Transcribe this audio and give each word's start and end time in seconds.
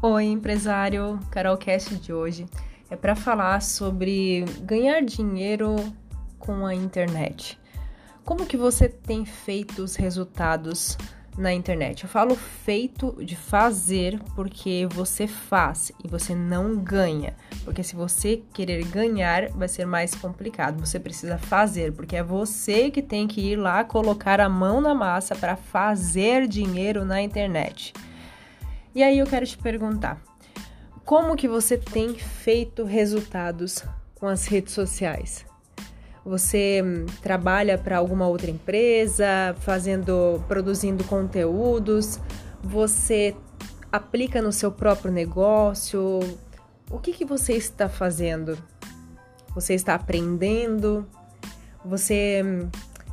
Oi, 0.00 0.26
empresário. 0.26 1.18
Carol 1.28 1.56
Cast 1.56 1.96
de 1.96 2.12
hoje 2.12 2.46
é 2.88 2.94
para 2.94 3.16
falar 3.16 3.60
sobre 3.60 4.44
ganhar 4.60 5.02
dinheiro 5.02 5.74
com 6.38 6.64
a 6.64 6.72
internet. 6.72 7.58
Como 8.24 8.46
que 8.46 8.56
você 8.56 8.88
tem 8.88 9.24
feito 9.24 9.82
os 9.82 9.96
resultados 9.96 10.96
na 11.36 11.52
internet? 11.52 12.04
Eu 12.04 12.08
falo 12.08 12.36
feito 12.36 13.16
de 13.24 13.34
fazer 13.34 14.20
porque 14.36 14.86
você 14.88 15.26
faz 15.26 15.90
e 16.04 16.06
você 16.06 16.32
não 16.32 16.76
ganha. 16.76 17.34
Porque 17.64 17.82
se 17.82 17.96
você 17.96 18.40
querer 18.52 18.84
ganhar, 18.84 19.48
vai 19.48 19.66
ser 19.66 19.84
mais 19.84 20.14
complicado. 20.14 20.78
Você 20.78 21.00
precisa 21.00 21.38
fazer, 21.38 21.92
porque 21.92 22.14
é 22.14 22.22
você 22.22 22.88
que 22.88 23.02
tem 23.02 23.26
que 23.26 23.40
ir 23.40 23.56
lá 23.56 23.82
colocar 23.82 24.40
a 24.40 24.48
mão 24.48 24.80
na 24.80 24.94
massa 24.94 25.34
para 25.34 25.56
fazer 25.56 26.46
dinheiro 26.46 27.04
na 27.04 27.20
internet. 27.20 27.92
E 28.98 29.02
aí 29.04 29.20
eu 29.20 29.26
quero 29.26 29.46
te 29.46 29.56
perguntar, 29.56 30.20
como 31.04 31.36
que 31.36 31.46
você 31.46 31.78
tem 31.78 32.14
feito 32.14 32.82
resultados 32.82 33.84
com 34.16 34.26
as 34.26 34.48
redes 34.48 34.74
sociais? 34.74 35.46
Você 36.24 36.82
hum, 36.84 37.06
trabalha 37.22 37.78
para 37.78 37.96
alguma 37.96 38.26
outra 38.26 38.50
empresa, 38.50 39.54
fazendo, 39.60 40.42
produzindo 40.48 41.04
conteúdos? 41.04 42.18
Você 42.60 43.36
aplica 43.92 44.42
no 44.42 44.50
seu 44.50 44.72
próprio 44.72 45.12
negócio? 45.12 46.18
O 46.90 46.98
que 46.98 47.12
que 47.12 47.24
você 47.24 47.52
está 47.52 47.88
fazendo? 47.88 48.58
Você 49.54 49.74
está 49.74 49.94
aprendendo? 49.94 51.06
Você 51.84 52.42
hum, 52.44 52.68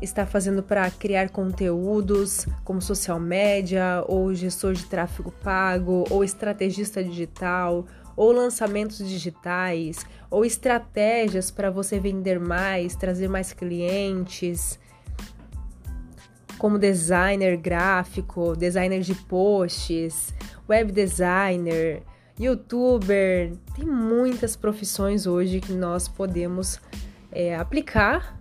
está 0.00 0.24
fazendo 0.24 0.62
para 0.62 0.90
criar 0.90 1.30
conteúdos 1.30 2.46
como 2.64 2.80
social 2.80 3.18
media, 3.18 4.04
ou 4.06 4.32
gestor 4.34 4.74
de 4.74 4.84
tráfego 4.84 5.32
pago, 5.42 6.04
ou 6.10 6.22
estrategista 6.22 7.02
digital, 7.02 7.84
ou 8.16 8.32
lançamentos 8.32 8.98
digitais, 8.98 9.98
ou 10.30 10.44
estratégias 10.44 11.50
para 11.50 11.70
você 11.70 11.98
vender 11.98 12.38
mais, 12.38 12.94
trazer 12.94 13.28
mais 13.28 13.52
clientes, 13.52 14.78
como 16.58 16.78
designer 16.78 17.56
gráfico, 17.56 18.56
designer 18.56 19.00
de 19.00 19.14
posts, 19.14 20.34
web 20.68 20.92
designer, 20.92 22.02
youtuber. 22.38 23.52
Tem 23.74 23.84
muitas 23.84 24.56
profissões 24.56 25.26
hoje 25.26 25.60
que 25.60 25.72
nós 25.72 26.08
podemos 26.08 26.80
é, 27.30 27.56
aplicar 27.56 28.37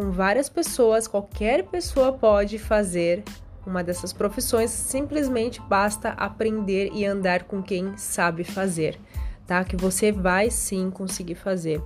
com 0.00 0.10
várias 0.10 0.48
pessoas, 0.48 1.06
qualquer 1.06 1.64
pessoa 1.64 2.10
pode 2.10 2.58
fazer 2.58 3.22
uma 3.66 3.84
dessas 3.84 4.14
profissões, 4.14 4.70
simplesmente 4.70 5.60
basta 5.60 6.12
aprender 6.12 6.90
e 6.94 7.04
andar 7.04 7.42
com 7.42 7.62
quem 7.62 7.94
sabe 7.98 8.42
fazer, 8.42 8.98
tá? 9.46 9.62
Que 9.62 9.76
você 9.76 10.10
vai 10.10 10.50
sim 10.50 10.90
conseguir 10.90 11.34
fazer. 11.34 11.82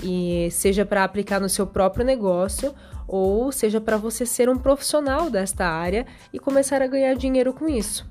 E 0.00 0.48
seja 0.52 0.86
para 0.86 1.02
aplicar 1.02 1.40
no 1.40 1.48
seu 1.48 1.66
próprio 1.66 2.06
negócio 2.06 2.72
ou 3.08 3.50
seja 3.50 3.80
para 3.80 3.96
você 3.96 4.24
ser 4.24 4.48
um 4.48 4.56
profissional 4.56 5.28
desta 5.28 5.66
área 5.66 6.06
e 6.32 6.38
começar 6.38 6.80
a 6.80 6.86
ganhar 6.86 7.14
dinheiro 7.16 7.52
com 7.52 7.68
isso. 7.68 8.08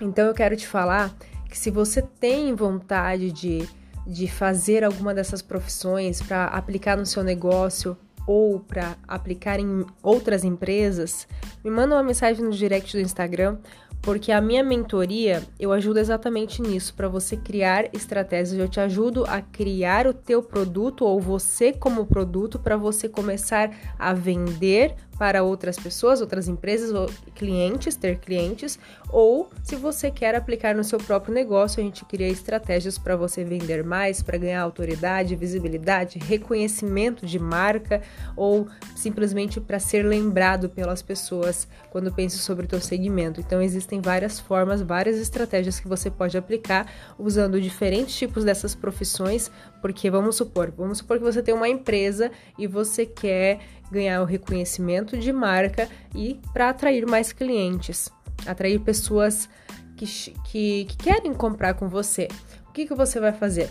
Então 0.00 0.24
eu 0.24 0.32
quero 0.32 0.56
te 0.56 0.66
falar 0.66 1.14
que 1.50 1.58
se 1.58 1.70
você 1.70 2.00
tem 2.00 2.54
vontade 2.54 3.30
de 3.30 3.68
de 4.06 4.28
fazer 4.28 4.84
alguma 4.84 5.12
dessas 5.12 5.42
profissões 5.42 6.22
para 6.22 6.44
aplicar 6.44 6.96
no 6.96 7.04
seu 7.04 7.24
negócio 7.24 7.98
ou 8.26 8.60
para 8.60 8.96
aplicar 9.06 9.60
em 9.60 9.84
outras 10.02 10.44
empresas, 10.44 11.28
me 11.64 11.70
manda 11.70 11.94
uma 11.94 12.02
mensagem 12.02 12.44
no 12.44 12.50
direct 12.50 12.96
do 12.96 13.00
Instagram, 13.00 13.58
porque 14.02 14.30
a 14.30 14.40
minha 14.40 14.62
mentoria 14.62 15.42
eu 15.58 15.72
ajudo 15.72 15.98
exatamente 15.98 16.62
nisso, 16.62 16.94
para 16.94 17.08
você 17.08 17.36
criar 17.36 17.92
estratégias. 17.92 18.58
Eu 18.58 18.68
te 18.68 18.78
ajudo 18.78 19.24
a 19.26 19.40
criar 19.40 20.06
o 20.06 20.14
teu 20.14 20.42
produto 20.42 21.04
ou 21.04 21.20
você 21.20 21.72
como 21.72 22.06
produto 22.06 22.58
para 22.58 22.76
você 22.76 23.08
começar 23.08 23.70
a 23.98 24.12
vender 24.12 24.94
para 25.18 25.42
outras 25.42 25.76
pessoas, 25.78 26.20
outras 26.20 26.48
empresas 26.48 26.92
ou 26.92 27.10
clientes, 27.34 27.96
ter 27.96 28.18
clientes, 28.18 28.78
ou 29.08 29.50
se 29.62 29.76
você 29.76 30.10
quer 30.10 30.34
aplicar 30.34 30.74
no 30.74 30.84
seu 30.84 30.98
próprio 30.98 31.34
negócio, 31.34 31.80
a 31.80 31.84
gente 31.84 32.04
cria 32.04 32.28
estratégias 32.28 32.98
para 32.98 33.16
você 33.16 33.44
vender 33.44 33.82
mais, 33.84 34.22
para 34.22 34.36
ganhar 34.36 34.60
autoridade, 34.60 35.34
visibilidade, 35.36 36.18
reconhecimento 36.18 37.24
de 37.24 37.38
marca 37.38 38.02
ou 38.36 38.68
simplesmente 38.94 39.60
para 39.60 39.78
ser 39.78 40.04
lembrado 40.04 40.68
pelas 40.68 41.02
pessoas 41.02 41.66
quando 41.90 42.12
pensa 42.12 42.38
sobre 42.38 42.66
o 42.66 42.68
teu 42.68 42.80
segmento. 42.80 43.40
Então 43.40 43.62
existem 43.62 44.00
várias 44.00 44.38
formas, 44.38 44.82
várias 44.82 45.16
estratégias 45.16 45.80
que 45.80 45.88
você 45.88 46.10
pode 46.10 46.36
aplicar 46.36 46.90
usando 47.18 47.60
diferentes 47.60 48.14
tipos 48.16 48.44
dessas 48.44 48.74
profissões, 48.74 49.50
porque 49.80 50.10
vamos 50.10 50.36
supor, 50.36 50.72
vamos 50.76 50.98
supor 50.98 51.18
que 51.18 51.24
você 51.24 51.42
tem 51.42 51.54
uma 51.54 51.68
empresa 51.68 52.30
e 52.58 52.66
você 52.66 53.06
quer 53.06 53.60
ganhar 53.90 54.20
o 54.20 54.24
reconhecimento 54.24 55.16
de 55.16 55.32
marca 55.32 55.88
e 56.14 56.40
para 56.52 56.70
atrair 56.70 57.06
mais 57.06 57.32
clientes, 57.32 58.10
atrair 58.46 58.80
pessoas 58.80 59.48
que, 59.96 60.06
que, 60.44 60.84
que, 60.84 60.96
querem 60.96 61.32
comprar 61.32 61.74
com 61.74 61.88
você. 61.88 62.28
O 62.68 62.72
que, 62.72 62.86
que 62.86 62.94
você 62.94 63.18
vai 63.18 63.32
fazer? 63.32 63.70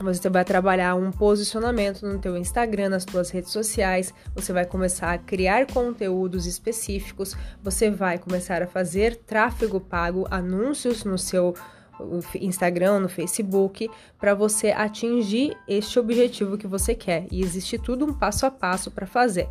Você 0.00 0.28
vai 0.28 0.44
trabalhar 0.44 0.94
um 0.94 1.12
posicionamento 1.12 2.02
no 2.06 2.18
teu 2.18 2.36
Instagram, 2.36 2.88
nas 2.88 3.04
tuas 3.04 3.30
redes 3.30 3.52
sociais, 3.52 4.12
você 4.34 4.52
vai 4.52 4.64
começar 4.64 5.12
a 5.12 5.18
criar 5.18 5.66
conteúdos 5.66 6.46
específicos, 6.46 7.36
você 7.62 7.90
vai 7.90 8.18
começar 8.18 8.62
a 8.62 8.66
fazer 8.66 9.16
tráfego 9.16 9.78
pago, 9.78 10.26
anúncios 10.30 11.04
no 11.04 11.18
seu 11.18 11.54
Instagram, 12.40 13.00
no 13.00 13.08
Facebook, 13.08 13.88
para 14.18 14.34
você 14.34 14.70
atingir 14.70 15.56
este 15.66 15.98
objetivo 15.98 16.58
que 16.58 16.66
você 16.66 16.94
quer. 16.94 17.26
E 17.30 17.40
existe 17.42 17.78
tudo 17.78 18.04
um 18.04 18.12
passo 18.12 18.46
a 18.46 18.50
passo 18.50 18.90
para 18.90 19.06
fazer. 19.06 19.48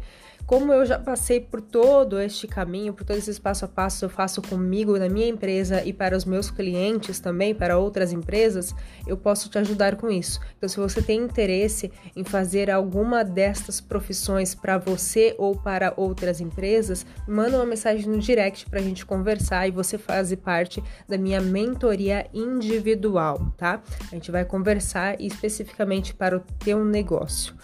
Como 0.51 0.73
eu 0.73 0.85
já 0.85 0.99
passei 0.99 1.39
por 1.39 1.61
todo 1.61 2.19
este 2.19 2.45
caminho, 2.45 2.93
por 2.93 3.05
todos 3.05 3.23
esses 3.23 3.39
passo 3.39 3.63
a 3.63 3.69
passo 3.69 4.03
eu 4.03 4.09
faço 4.09 4.41
comigo 4.41 4.99
na 4.99 5.07
minha 5.07 5.29
empresa 5.29 5.81
e 5.85 5.93
para 5.93 6.13
os 6.13 6.25
meus 6.25 6.51
clientes 6.51 7.21
também, 7.21 7.55
para 7.55 7.77
outras 7.77 8.11
empresas, 8.11 8.75
eu 9.07 9.15
posso 9.15 9.49
te 9.49 9.57
ajudar 9.59 9.95
com 9.95 10.11
isso. 10.11 10.41
Então, 10.57 10.67
se 10.67 10.75
você 10.75 11.01
tem 11.01 11.21
interesse 11.21 11.89
em 12.13 12.25
fazer 12.25 12.69
alguma 12.69 13.23
destas 13.23 13.79
profissões 13.79 14.53
para 14.53 14.77
você 14.77 15.33
ou 15.37 15.55
para 15.55 15.93
outras 15.95 16.41
empresas, 16.41 17.05
manda 17.25 17.55
uma 17.55 17.65
mensagem 17.65 18.09
no 18.09 18.19
direct 18.19 18.69
para 18.69 18.81
a 18.81 18.83
gente 18.83 19.05
conversar 19.05 19.69
e 19.69 19.71
você 19.71 19.97
faz 19.97 20.35
parte 20.35 20.83
da 21.07 21.17
minha 21.17 21.39
mentoria 21.39 22.27
individual, 22.33 23.53
tá? 23.55 23.81
A 24.11 24.15
gente 24.15 24.29
vai 24.29 24.43
conversar 24.43 25.15
especificamente 25.21 26.13
para 26.13 26.35
o 26.35 26.41
teu 26.59 26.83
negócio. 26.83 27.55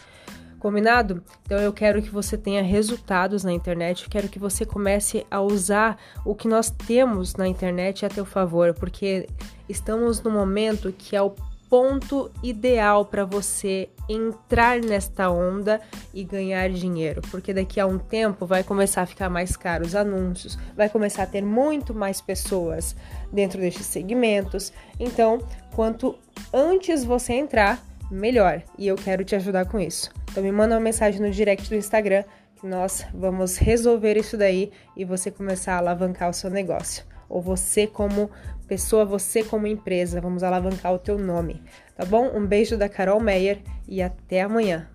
Combinado? 0.60 1.24
Então 1.44 1.60
eu 1.60 1.72
quero 1.72 2.02
que 2.02 2.10
você 2.10 2.38
tenha 2.38 2.64
resultados 2.64 3.44
na 3.44 3.54
internet, 3.54 4.04
eu 4.04 4.10
quero 4.10 4.28
que 4.28 4.40
você 4.40 4.66
comece 4.66 5.26
a 5.30 5.40
usar 5.40 5.98
o 6.26 6.34
que 6.34 6.48
nós 6.48 6.70
temos 6.70 7.36
na 7.36 7.48
internet 7.48 8.06
a 8.06 8.10
teu 8.10 8.26
favor, 8.26 8.74
porque 8.74 9.28
estamos 9.70 10.22
no 10.22 10.32
momento 10.32 10.92
que 10.92 11.16
é 11.16 11.22
o 11.22 11.36
ponto 11.70 12.32
ideal 12.42 13.06
para 13.06 13.26
você 13.26 13.90
entrar 14.10 14.80
nesta 14.80 15.30
onda 15.30 15.82
e 16.14 16.24
ganhar 16.24 16.70
dinheiro, 16.70 17.22
porque 17.30 17.54
daqui 17.54 17.80
a 17.80 17.86
um 17.86 17.98
tempo 17.98 18.46
vai 18.46 18.64
começar 18.64 19.02
a 19.02 19.06
ficar 19.06 19.30
mais 19.30 19.58
caro 19.58 19.86
os 19.86 19.94
anúncios, 19.94 20.58
vai 20.76 20.90
começar 20.90 21.24
a 21.24 21.28
ter 21.28 21.44
muito 21.44 21.94
mais 21.94 22.22
pessoas 22.22 22.96
dentro 23.32 23.60
destes 23.60 23.86
segmentos. 23.86 24.72
Então, 25.00 25.40
quanto 25.76 26.18
antes 26.54 27.04
você 27.04 27.34
entrar, 27.34 27.84
melhor. 28.10 28.64
E 28.78 28.88
eu 28.88 28.96
quero 28.96 29.26
te 29.26 29.36
ajudar 29.36 29.66
com 29.66 29.80
isso. 29.80 30.10
Então 30.38 30.46
me 30.46 30.52
manda 30.52 30.76
uma 30.76 30.80
mensagem 30.80 31.20
no 31.20 31.32
direct 31.32 31.68
do 31.68 31.76
Instagram 31.76 32.24
que 32.58 32.68
nós 32.68 33.04
vamos 33.12 33.58
resolver 33.58 34.16
isso 34.18 34.38
daí 34.38 34.72
e 34.96 35.04
você 35.04 35.32
começar 35.32 35.74
a 35.74 35.78
alavancar 35.80 36.30
o 36.30 36.34
seu 36.34 36.48
negócio. 36.48 37.04
Ou 37.28 37.42
você 37.42 37.88
como 37.88 38.30
pessoa, 38.68 39.04
você 39.04 39.44
como 39.44 39.66
empresa, 39.66 40.22
vamos 40.22 40.44
alavancar 40.44 40.94
o 40.94 41.00
teu 41.00 41.18
nome, 41.18 41.64
tá 41.96 42.06
bom? 42.06 42.38
Um 42.38 42.46
beijo 42.46 42.78
da 42.78 42.88
Carol 42.88 43.20
Meyer 43.20 43.64
e 43.88 44.00
até 44.00 44.42
amanhã. 44.42 44.88